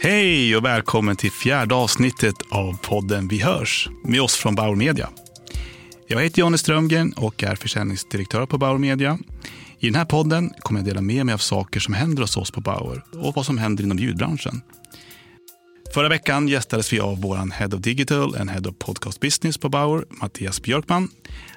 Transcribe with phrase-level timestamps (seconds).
[0.00, 5.08] Hej och välkommen till fjärde avsnittet av podden Vi hörs med oss från Bauer Media.
[6.06, 9.18] Jag heter Jonny Strömgren och är försäljningsdirektör på Bauer Media.
[9.78, 12.50] I den här podden kommer jag dela med mig av saker som händer hos oss
[12.50, 14.62] på Bauer och vad som händer inom ljudbranschen.
[15.94, 19.68] Förra veckan gästades vi av vår Head of Digital and Head of Podcast Business på
[19.68, 21.08] Bauer, Mattias Björkman.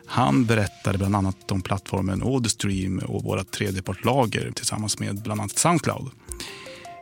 [0.05, 6.11] Han berättade bland annat om plattformen Audestream och våra tredjepartlager tillsammans med bland annat Soundcloud.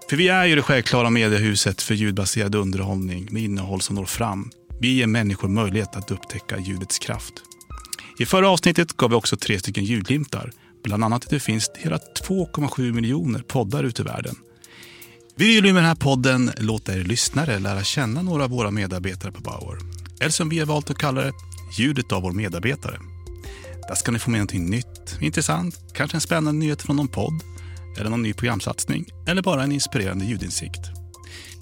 [0.09, 4.52] För vi är ju det självklara mediehuset för ljudbaserad underhållning med innehåll som når fram.
[4.80, 7.34] Vi ger människor möjlighet att upptäcka ljudets kraft.
[8.20, 10.52] I förra avsnittet gav vi också tre stycken ljudlimtar.
[10.84, 14.35] Bland annat att det finns hela 2,7 miljoner poddar ute i världen.
[15.35, 18.71] Vi vill ju med den här podden låta er lyssnare lära känna några av våra
[18.71, 19.77] medarbetare på Bauer.
[20.20, 21.34] Eller som vi har valt att kalla det,
[21.77, 22.99] ljudet av vår medarbetare.
[23.87, 27.43] Där ska ni få med någonting nytt, intressant, kanske en spännande nyhet från någon podd
[27.98, 30.82] eller någon ny programsatsning eller bara en inspirerande ljudinsikt.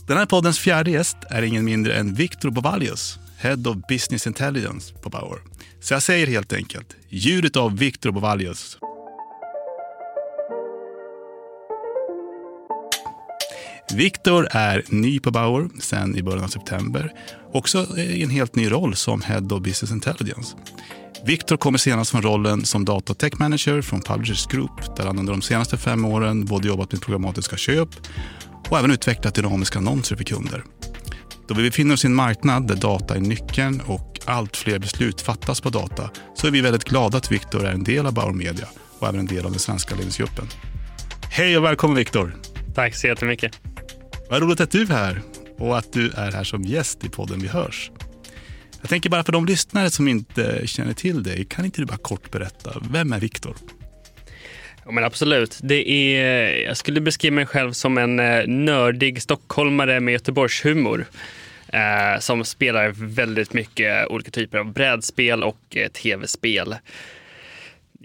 [0.08, 3.20] Den här poddens fjärde gäst är ingen mindre än Victor Bovallius.
[3.38, 5.40] Head of Business Intelligence på Bauer.
[5.80, 8.78] Så jag säger helt enkelt, ljudet av Victor Bovallius
[13.98, 17.12] Viktor är ny på Bauer sedan i början av september.
[17.54, 20.56] Också i en helt ny roll som Head of Business Intelligence.
[21.26, 25.20] Viktor kommer senast från rollen som Data och Tech Manager från Publishers Group där han
[25.20, 27.90] under de senaste fem åren både jobbat med programmatiska köp
[28.70, 30.64] och även utvecklat dynamiska annonser för kunder.
[31.48, 35.22] Då vi befinner oss i en marknad där data är nyckeln och allt fler beslut
[35.22, 38.34] fattas på data så är vi väldigt glada att Viktor är en del av Bauer
[38.34, 38.68] Media
[39.00, 40.46] och även en del av den svenska ledningsgruppen.
[41.32, 42.36] Hej och välkommen Viktor.
[42.76, 43.77] Tack så jättemycket.
[44.30, 45.22] Vad roligt att du är här
[45.58, 47.92] och att du är här som gäst i podden Vi hörs.
[48.82, 51.98] Jag tänker bara för de lyssnare som inte känner till dig, kan inte du bara
[51.98, 53.56] kort berätta, vem är Viktor?
[54.86, 55.60] Ja, men absolut.
[55.64, 61.06] Det är, jag skulle beskriva mig själv som en eh, nördig stockholmare med Göteborgshumor.
[61.68, 66.76] Eh, som spelar väldigt mycket olika typer av brädspel och eh, tv-spel.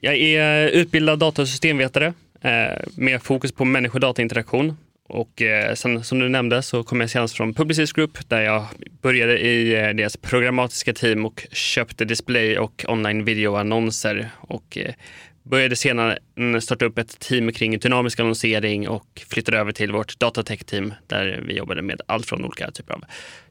[0.01, 4.77] Jag är utbildad datasystemvetare eh, med fokus på människodatainteraktion
[5.13, 8.67] och eh, sen som du nämnde så kom jag senast från Publicis Group där jag
[9.03, 14.95] började i eh, deras programmatiska team och köpte display och online videoannonser och eh,
[15.43, 16.19] började senare
[16.61, 21.57] starta upp ett team kring dynamisk annonsering och flyttade över till vårt datatech-team där vi
[21.57, 23.05] jobbade med allt från olika typer av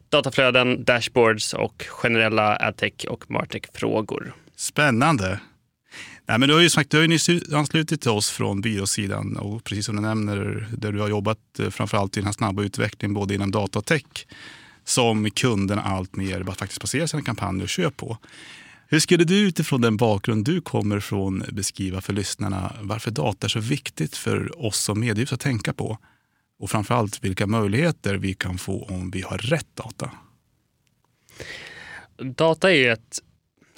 [0.08, 4.34] dataflöden, dashboards och generella adtech och martech-frågor.
[4.56, 5.40] Spännande.
[6.32, 9.36] Nej, men du har ju sagt, du har ju nyss anslutit till oss från byråsidan
[9.36, 12.62] och precis som du nämner, där du har jobbat eh, framförallt i den här snabba
[12.62, 14.26] utvecklingen både inom data och tech
[14.84, 18.18] som kunderna allt mer faktiskt baserar sina kampanjer och köp på.
[18.88, 23.48] Hur skulle du utifrån den bakgrund du kommer från beskriva för lyssnarna varför data är
[23.48, 25.98] så viktigt för oss som mediehus att tänka på?
[26.58, 30.10] Och framförallt vilka möjligheter vi kan få om vi har rätt data?
[32.16, 33.18] Data är ett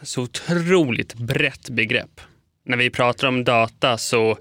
[0.02, 2.20] så otroligt brett begrepp.
[2.66, 4.38] När vi pratar om data så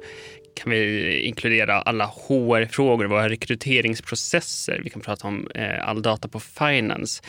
[0.56, 4.82] kan vi inkludera alla HR-frågor, våra rekryteringsprocesser.
[4.84, 7.24] Vi kan prata om eh, all data på finance.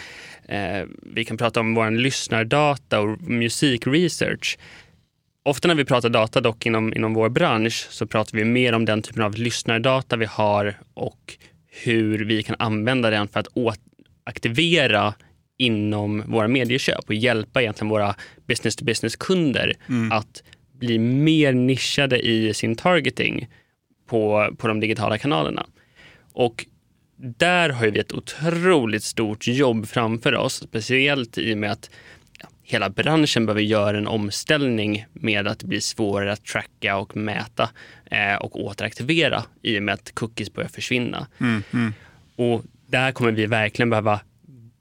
[0.48, 4.58] Eh, vi kan prata om vår lyssnardata och musikresearch.
[5.44, 8.84] Ofta när vi pratar data dock inom, inom vår bransch så pratar vi mer om
[8.84, 11.36] den typen av lyssnardata vi har och
[11.82, 13.48] hur vi kan använda den för att
[14.24, 15.14] aktivera
[15.58, 18.14] inom våra medieköp och hjälpa egentligen våra
[18.46, 20.12] business to business-kunder mm.
[20.12, 20.42] att
[20.86, 23.48] bli mer nischade i sin targeting
[24.06, 25.66] på, på de digitala kanalerna.
[26.32, 26.66] Och
[27.16, 31.90] där har vi ett otroligt stort jobb framför oss, speciellt i och med att
[32.62, 37.70] hela branschen behöver göra en omställning med att det blir svårare att tracka och mäta
[38.10, 41.26] eh, och återaktivera i och med att cookies börjar försvinna.
[41.40, 41.92] Mm, mm.
[42.36, 44.20] Och där kommer vi verkligen behöva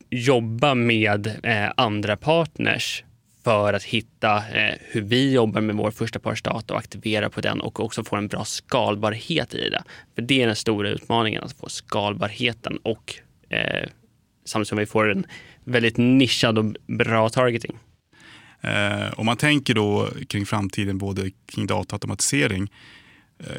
[0.10, 3.04] jobba med eh, andra partners
[3.44, 7.62] för att hitta eh, hur vi jobbar med vår första partsdata och aktivera på den
[7.62, 9.84] och också få en bra skalbarhet i det.
[10.16, 13.16] För det är den stora utmaningen, att få skalbarheten och
[13.50, 13.90] eh,
[14.46, 15.26] samtidigt som vi får en
[15.64, 17.78] väldigt nischad och bra targeting.
[18.62, 22.72] Eh, om man tänker då kring framtiden, både kring dataautomatisering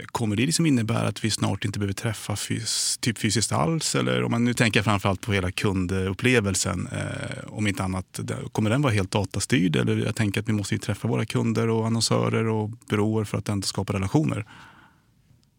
[0.07, 3.95] kommer det liksom innebära att vi snart inte behöver träffa fys typ fysiskt alls?
[3.95, 6.89] Eller om man nu tänker framförallt på hela kundupplevelsen.
[6.93, 8.21] Eh, om inte annat,
[8.53, 9.77] kommer den vara helt datastyrd?
[9.77, 13.49] Eller jag tänker att vi måste träffa våra kunder och annonsörer och byråer för att
[13.49, 14.47] ändå skapa relationer.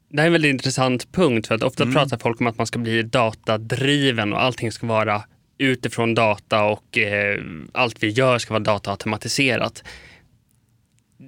[0.09, 1.95] Det här är en väldigt intressant punkt för att ofta mm.
[1.95, 5.23] pratar folk om att man ska bli datadriven och allting ska vara
[5.57, 7.41] utifrån data och eh,
[7.73, 9.83] allt vi gör ska vara dataautomatiserat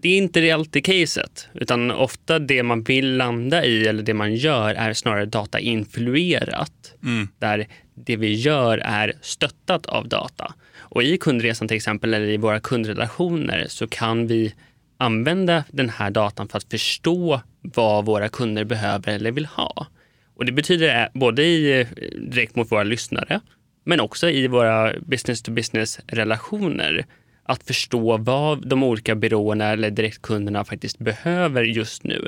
[0.02, 4.36] det är inte alltid caset, utan ofta det man vill landa i eller det man
[4.36, 6.94] gör är snarare datainfluerat.
[7.04, 7.28] Mm.
[7.40, 10.54] Där det vi gör är stöttat av data.
[10.78, 14.54] Och i kundresan till exempel eller i våra kundrelationer så kan vi
[14.98, 19.88] använda den här datan för att förstå vad våra kunder behöver eller vill ha.
[20.36, 23.40] Och det betyder både i, eh, direkt mot våra lyssnare
[23.84, 27.06] men också i våra business to business relationer
[27.48, 32.28] att förstå vad de olika byråerna eller direktkunderna faktiskt behöver just nu.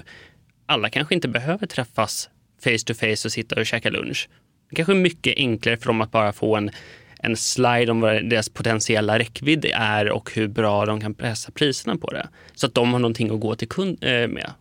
[0.65, 2.29] Alla kanske inte behöver träffas
[2.63, 4.29] face to face och sitta och käka lunch.
[4.69, 6.71] Det kanske är mycket enklare för dem att bara få en,
[7.19, 11.97] en slide om vad deras potentiella räckvidd är och hur bra de kan pressa priserna
[11.97, 12.27] på det.
[12.55, 14.53] Så att de har någonting att gå till kund eh, med.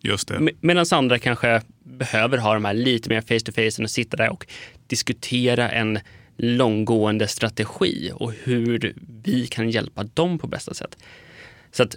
[0.00, 0.50] Just det.
[0.60, 4.30] Medan andra kanske behöver ha de här lite mer face to face och sitta där
[4.30, 4.46] och
[4.86, 5.98] diskutera en
[6.38, 10.98] långgående strategi och hur vi kan hjälpa dem på bästa sätt.
[11.70, 11.96] Så att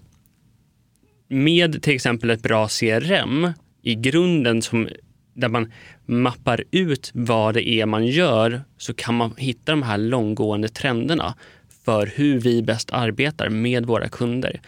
[1.27, 3.51] med till exempel ett bra CRM
[3.81, 4.89] i grunden som,
[5.33, 5.71] där man
[6.05, 11.35] mappar ut vad det är man gör så kan man hitta de här långgående trenderna
[11.85, 14.61] för hur vi bäst arbetar med våra kunder.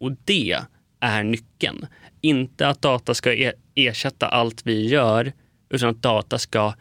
[0.00, 0.58] Och det
[1.00, 1.86] är nyckeln.
[2.20, 5.32] Inte att data ska e-, ersätta allt vi gör
[5.70, 6.74] utan att data ska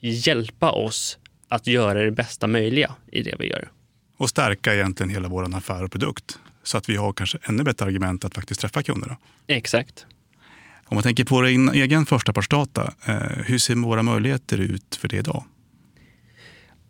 [0.00, 3.68] hjälpa oss att göra det bästa möjliga i det vi gör.
[4.16, 7.86] Och stärka egentligen hela vår affär och produkt så att vi har kanske ännu bättre
[7.86, 9.16] argument att faktiskt träffa kunderna.
[9.46, 10.06] Exakt.
[10.88, 13.14] Om man tänker på din egen förstapartsdata, eh,
[13.44, 15.44] hur ser våra möjligheter ut för det idag?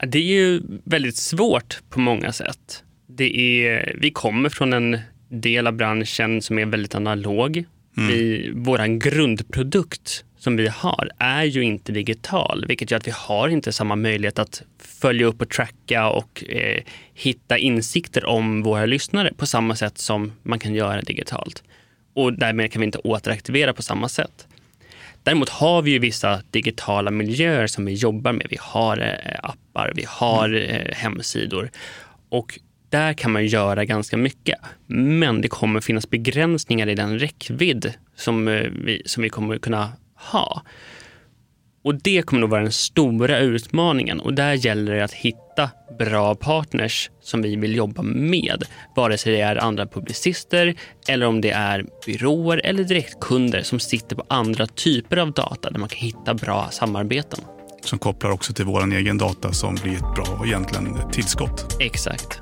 [0.06, 2.84] Det är ju väldigt svårt på många sätt.
[3.06, 4.98] Det är, vi kommer från en
[5.28, 7.64] del av branschen som är väldigt analog.
[7.96, 8.08] Mm.
[8.08, 13.48] Vi, vår grundprodukt som vi har är ju inte digital, vilket gör att vi har
[13.48, 16.82] inte samma möjlighet att följa upp och tracka och eh,
[17.14, 21.62] hitta insikter om våra lyssnare på samma sätt som man kan göra digitalt.
[22.14, 24.46] Och därmed kan vi inte återaktivera på samma sätt.
[25.22, 28.46] Däremot har vi ju vissa digitala miljöer som vi jobbar med.
[28.50, 31.70] Vi har eh, appar, vi har eh, hemsidor
[32.28, 32.58] och
[32.90, 34.58] där kan man göra ganska mycket.
[34.86, 39.92] Men det kommer finnas begränsningar i den räckvidd som eh, vi, som vi kommer kunna
[40.16, 40.62] ha.
[41.84, 46.34] Och det kommer nog vara den stora utmaningen och där gäller det att hitta bra
[46.34, 48.64] partners som vi vill jobba med.
[48.96, 50.74] Vare sig det är andra publicister
[51.08, 55.78] eller om det är byråer eller direktkunder som sitter på andra typer av data där
[55.78, 57.40] man kan hitta bra samarbeten.
[57.84, 61.76] Som kopplar också till vår egen data som blir ett bra egentligen tillskott.
[61.80, 62.40] Exakt.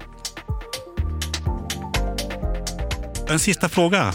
[3.28, 4.12] En sista fråga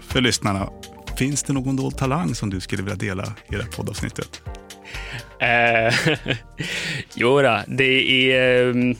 [0.00, 0.79] för lyssnarna.
[1.20, 4.42] Finns det någon dold talang som du skulle vilja dela i det här poddavsnittet?
[5.40, 6.16] Eh,
[7.14, 8.70] jo då, det är...
[8.70, 8.94] Ehm,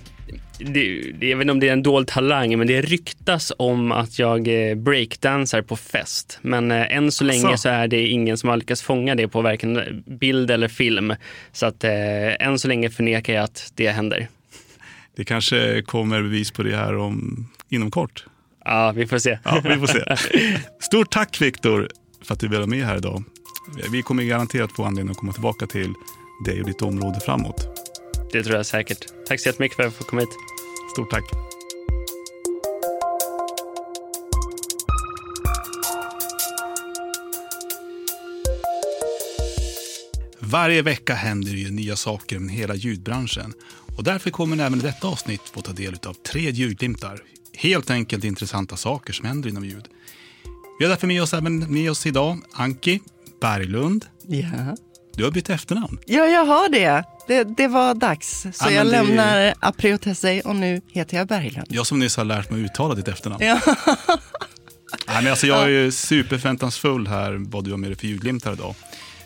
[0.59, 3.93] det, det, jag vet inte om det är en dold talang, men det ryktas om
[3.93, 6.39] att jag eh, breakdansar på fest.
[6.43, 7.57] Men eh, än så länge så.
[7.57, 11.15] så är det ingen som har lyckats fånga det på varken bild eller film.
[11.53, 14.29] Så att eh, än så länge förnekar jag att det händer.
[15.17, 18.25] Det kanske kommer bevis på det här om, inom kort.
[18.65, 19.39] Ja, vi får se.
[19.45, 20.17] Ja, vi får se.
[20.81, 21.89] Stort tack Viktor
[22.23, 23.25] för att du vill vara med här idag.
[23.93, 25.95] Vi kommer garanterat få anledning att komma tillbaka till
[26.45, 27.69] dig och ditt område framåt.
[28.33, 29.07] Det tror jag säkert.
[29.27, 30.31] Tack så jättemycket för att jag fick komma hit.
[30.93, 31.25] Stort tack.
[40.39, 43.53] Varje vecka händer ju nya saker med hela ljudbranschen.
[43.97, 47.23] Och därför kommer ni även i detta avsnitt få ta del av tre ljudglimtar.
[47.57, 49.89] Helt enkelt intressanta saker som händer inom ljud.
[50.81, 53.01] Vi har därför med oss även med oss idag Anki
[53.41, 54.07] Berglund.
[54.27, 54.77] Ja.
[55.15, 55.99] Du har bytt efternamn.
[56.07, 57.05] Ja, jag har det.
[57.29, 58.41] Det, det var dags.
[58.41, 58.91] Så ja, jag det...
[58.91, 61.67] lämnar Apriotessei och nu heter jag Berglund.
[61.71, 63.45] Jag som nyss har lärt mig att uttala ditt efternamn.
[63.45, 63.61] Ja.
[65.07, 68.53] Nej, men alltså, jag är ju superförväntansfull här vad du har med dig för ljudglimtar
[68.53, 68.75] idag.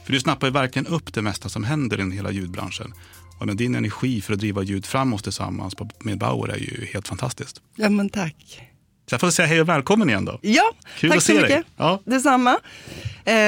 [0.04, 2.94] För du snappar ju verkligen upp det mesta som händer i hela ljudbranschen.
[3.40, 7.08] Och med din energi för att driva ljud framåt tillsammans med Bauer är ju helt
[7.08, 7.60] fantastiskt.
[7.76, 8.60] Ja, men tack.
[9.06, 10.38] Så jag får säga hej och välkommen igen då.
[10.42, 10.62] Ja,
[10.98, 11.56] Kul tack att se så mycket.
[11.56, 11.64] Dig.
[11.76, 12.00] Ja.
[12.04, 12.58] Detsamma.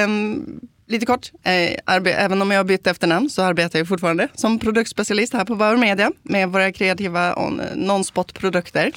[0.04, 1.70] Um, lite kort, eh,
[2.06, 5.76] även om jag har bytt efternamn så arbetar jag fortfarande som produktspecialist här på Bauer
[5.76, 7.34] Media med våra kreativa
[7.74, 8.92] non-spot-produkter.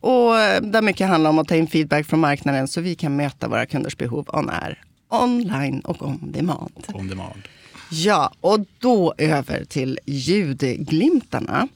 [0.00, 3.48] Och där mycket handlar om att ta in feedback från marknaden så vi kan möta
[3.48, 4.78] våra kunders behov on air
[5.12, 6.86] online och on demand.
[6.94, 7.42] On demand.
[7.90, 11.68] Ja, och då över till ljudglimtarna.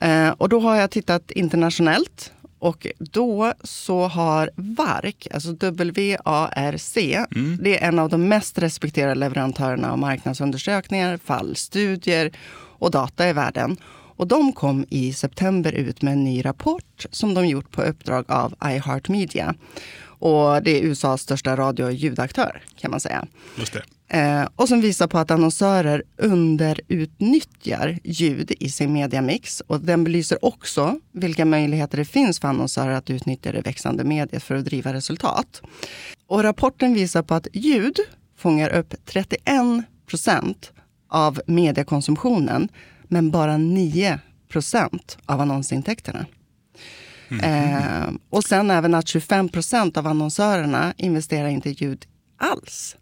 [0.00, 2.32] Eh, och då har jag tittat internationellt.
[2.64, 6.98] Och då så har VARC, alltså WARC,
[7.36, 7.58] mm.
[7.62, 12.32] det är en av de mest respekterade leverantörerna av marknadsundersökningar, fallstudier
[12.78, 13.76] och data i världen.
[14.16, 18.24] Och de kom i september ut med en ny rapport som de gjort på uppdrag
[18.28, 19.54] av iHeartMedia.
[20.06, 23.26] Och det är USAs största radio och ljudaktör kan man säga.
[23.58, 23.82] Just det.
[24.08, 29.60] Eh, och som visar på att annonsörer underutnyttjar ljud i sin mediamix.
[29.60, 34.42] Och den belyser också vilka möjligheter det finns för annonsörer att utnyttja det växande mediet
[34.42, 35.62] för att driva resultat.
[36.26, 37.98] Och rapporten visar på att ljud
[38.36, 39.40] fångar upp 31
[40.06, 40.72] procent
[41.08, 42.68] av mediekonsumtionen
[43.08, 44.18] men bara 9
[44.48, 46.26] procent av annonsintäkterna.
[47.28, 47.44] Mm.
[47.44, 52.06] Eh, och sen även att 25 procent av annonsörerna investerar inte i ljud
[52.36, 52.96] alls.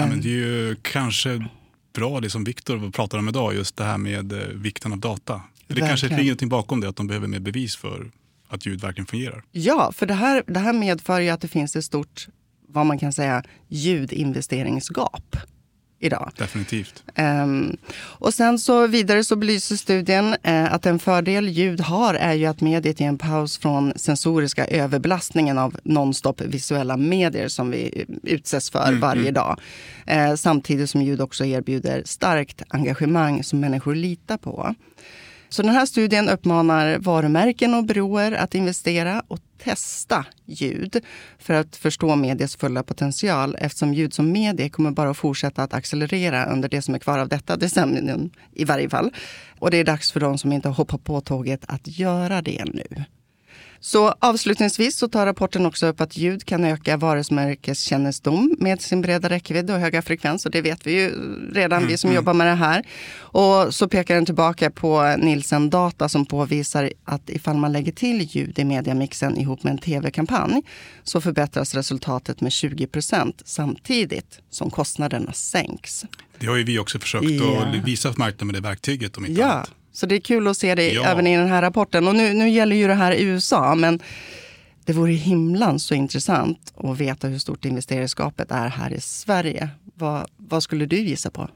[0.00, 1.46] Ja, men det är ju kanske
[1.92, 5.32] bra det som Viktor pratar om idag, just det här med eh, vikten av data.
[5.32, 5.88] Det verkligen.
[5.88, 8.10] kanske ligger någonting bakom det, att de behöver mer bevis för
[8.48, 9.44] att ljud verkligen fungerar.
[9.52, 12.28] Ja, för det här, det här medför ju att det finns ett stort,
[12.68, 15.36] vad man kan säga, ljudinvesteringsgap
[16.04, 16.30] idag.
[16.38, 17.02] Definitivt.
[17.18, 22.32] Um, och sen så vidare så belyser studien uh, att en fördel ljud har är
[22.32, 28.04] ju att mediet ger en paus från sensoriska överbelastningen av nonstop visuella medier som vi
[28.22, 29.34] utsätts för mm, varje mm.
[29.34, 29.60] dag.
[30.10, 34.74] Uh, samtidigt som ljud också erbjuder starkt engagemang som människor litar på.
[35.48, 41.00] Så den här studien uppmanar varumärken och byråer att investera och testa ljud
[41.38, 45.74] för att förstå mediets fulla potential eftersom ljud som medie kommer bara att fortsätta att
[45.74, 49.14] accelerera under det som är kvar av detta decennium i varje fall.
[49.58, 52.64] Och det är dags för de som inte har hoppat på tåget att göra det
[52.64, 53.04] nu.
[53.84, 59.28] Så avslutningsvis så tar rapporten också upp att ljud kan öka varumärkeskännedom med sin breda
[59.28, 60.46] räckvidd och höga frekvens.
[60.46, 61.10] Och det vet vi ju
[61.52, 62.16] redan, mm, vi som mm.
[62.16, 62.86] jobbar med det här.
[63.16, 68.22] Och så pekar den tillbaka på Nielsen Data som påvisar att ifall man lägger till
[68.22, 70.62] ljud i mediamixen ihop med en tv-kampanj
[71.02, 76.04] så förbättras resultatet med 20 procent samtidigt som kostnaderna sänks.
[76.38, 77.68] Det har ju vi också försökt yeah.
[77.68, 79.52] att visa för marknaden med det verktyget om inte ja.
[79.52, 79.70] annat.
[79.94, 81.04] Så det är kul att se det ja.
[81.04, 82.08] även i den här rapporten.
[82.08, 84.00] Och nu, nu gäller ju det här i USA, men
[84.84, 89.68] det vore himlan så intressant att veta hur stort investeringsskapet är här i Sverige.
[89.94, 91.48] Vad, vad skulle du gissa på?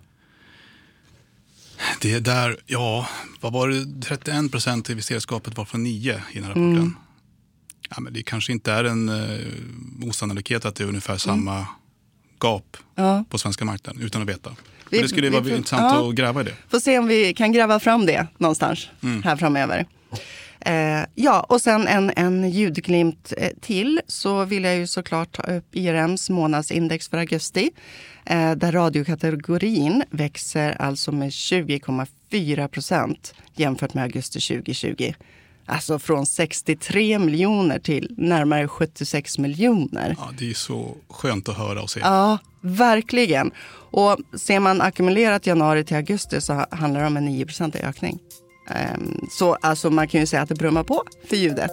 [2.00, 3.08] Det är där, ja,
[3.40, 6.76] vad var det, 31 procent investeringsskapet var från 9 i den här rapporten.
[6.76, 6.96] Mm.
[7.90, 11.66] Ja, men det kanske inte är en eh, osannolikhet att det är ungefär samma mm.
[12.40, 13.24] Gap ja.
[13.30, 14.50] på svenska marknaden utan att veta.
[14.90, 16.54] Vi, det skulle vara får, intressant ja, att gräva i det.
[16.68, 19.22] Får se om vi kan gräva fram det någonstans mm.
[19.22, 19.86] här framöver.
[20.60, 25.42] Eh, ja, och sen en, en ljudglimt eh, till så vill jag ju såklart ta
[25.42, 27.70] upp IRMs månadsindex för augusti.
[28.24, 35.12] Eh, där radiokategorin växer alltså med 20,4 procent jämfört med augusti 2020.
[35.68, 40.16] Alltså från 63 miljoner till närmare 76 miljoner.
[40.18, 42.00] Ja, det är så skönt att höra och se.
[42.00, 43.50] Ja, verkligen.
[43.90, 48.18] Och ser man ackumulerat januari till augusti så handlar det om en 9% ökning.
[48.70, 51.70] Ehm, så alltså man kan ju säga att det brummar på för ljudet.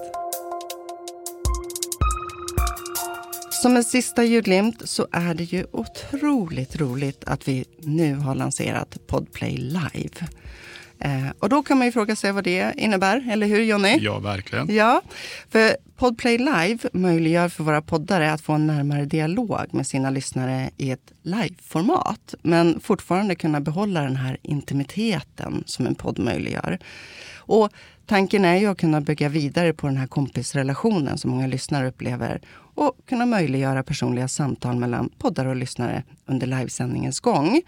[3.49, 8.97] Som en sista ljudglimt så är det ju otroligt roligt att vi nu har lanserat
[9.07, 10.27] Podplay Live.
[10.99, 13.97] Eh, och då kan man ju fråga sig vad det innebär, eller hur Jonny?
[14.01, 14.75] Ja, verkligen.
[14.75, 15.01] Ja,
[15.49, 20.69] för Podplay Live möjliggör för våra poddare att få en närmare dialog med sina lyssnare
[20.77, 22.35] i ett liveformat.
[22.41, 26.79] Men fortfarande kunna behålla den här intimiteten som en podd möjliggör.
[27.37, 27.69] Och
[28.05, 32.41] tanken är ju att kunna bygga vidare på den här kompisrelationen som många lyssnare upplever
[32.75, 37.61] och kunna möjliggöra personliga samtal mellan poddare och lyssnare under livesändningens gång.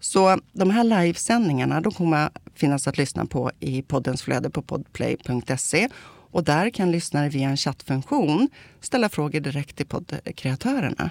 [0.00, 5.88] Så de här livesändningarna de kommer finnas att lyssna på i poddens flöde på podplay.se.
[6.32, 8.48] Och där kan lyssnare via en chattfunktion
[8.80, 11.10] ställa frågor direkt till poddkreatörerna.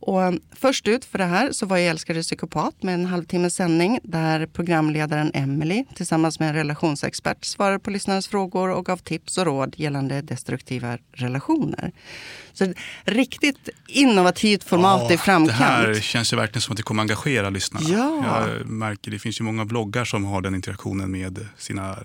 [0.00, 4.00] Och först ut för det här så var jag älskade psykopat med en halvtimmes sändning
[4.02, 9.44] där programledaren Emily tillsammans med en relationsexpert svarade på lyssnarens frågor och gav tips och
[9.44, 11.92] råd gällande destruktiva relationer.
[12.52, 12.72] Så
[13.04, 15.58] riktigt innovativt format ja, i framkant.
[15.58, 17.88] Det här känns ju verkligen som att det kommer engagera lyssnarna.
[17.88, 18.46] Ja.
[18.48, 21.98] Jag märker, det finns ju många bloggar som har den interaktionen med sina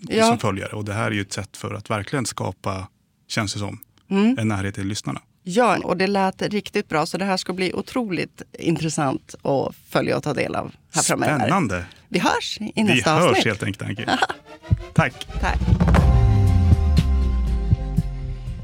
[0.00, 0.26] ja.
[0.26, 2.88] som följare och det här är ju ett sätt för att verkligen skapa,
[3.28, 3.80] känns det som,
[4.10, 4.38] mm.
[4.38, 5.20] en närhet till lyssnarna.
[5.52, 7.06] Ja, och det lät riktigt bra.
[7.06, 11.38] Så det här ska bli otroligt intressant att följa och ta del av här framöver.
[11.38, 11.84] Spännande.
[12.08, 13.46] Vi hörs i nästa avsnitt.
[13.46, 14.10] Vi hörs helt enkelt.
[14.94, 15.26] Tack.
[15.40, 15.58] Tack.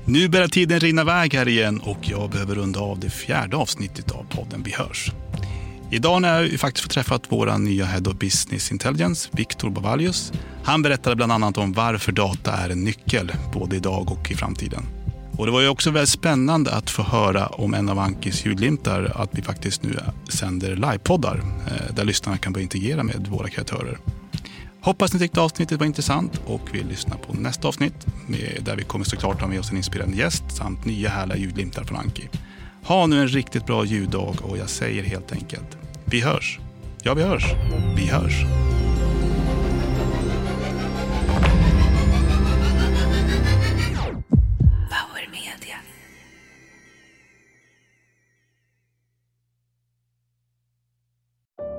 [0.04, 4.10] Nu börjar tiden rinna iväg här igen och jag behöver runda av det fjärde avsnittet
[4.10, 5.12] av podden Vi hörs.
[5.90, 10.32] Idag har jag faktiskt fått träffat vår nya Head of Business Intelligence, Viktor Bavalius.
[10.64, 14.82] Han berättade bland annat om varför data är en nyckel, både idag och i framtiden.
[15.38, 19.12] Och det var ju också väldigt spännande att få höra om en av Ankis ljudlimtar,
[19.14, 23.98] att vi faktiskt nu sänder livepoddar eh, där lyssnarna kan börja interagera med våra kreatörer.
[24.80, 28.84] Hoppas ni tyckte avsnittet var intressant och vill lyssna på nästa avsnitt med, där vi
[28.84, 32.28] kommer såklart ha med oss en inspirerande gäst samt nya härliga ljudlimtar från Anki.
[32.82, 36.58] Ha nu en riktigt bra ljuddag och jag säger helt enkelt, vi hörs.
[37.02, 37.44] Ja, vi hörs.
[37.96, 38.44] Vi hörs.